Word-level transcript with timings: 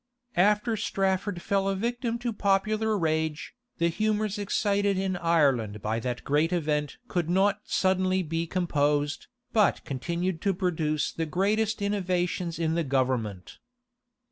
After 0.35 0.75
Strafford 0.75 1.43
fell 1.43 1.67
a 1.69 1.75
victim 1.75 2.17
to 2.25 2.33
popular 2.33 2.97
rage, 2.97 3.53
the 3.77 3.87
humors 3.87 4.39
excited 4.39 4.97
in 4.97 5.15
Ireland 5.15 5.79
by 5.83 5.99
that 5.99 6.23
great 6.23 6.51
event 6.51 6.97
could 7.07 7.29
not 7.29 7.61
suddenly 7.65 8.23
be 8.23 8.47
composed, 8.47 9.27
but 9.53 9.85
continued 9.85 10.41
to 10.41 10.55
produce 10.55 11.11
the 11.11 11.27
greatest 11.27 11.83
innovations 11.83 12.57
in 12.57 12.73
the 12.73 12.83
government. 12.83 13.59